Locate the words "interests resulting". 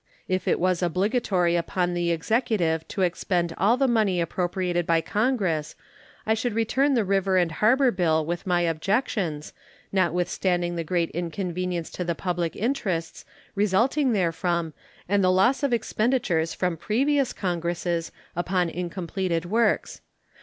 12.55-14.11